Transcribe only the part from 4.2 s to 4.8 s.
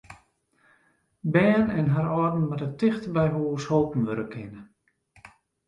kinne.